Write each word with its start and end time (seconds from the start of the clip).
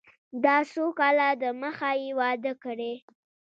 دا 0.43 0.55
څو 0.71 0.85
کاله 0.99 1.27
د 1.41 1.43
مخه 1.61 1.89
يې 2.01 2.09
واده 2.19 2.53
کړى. 2.63 2.93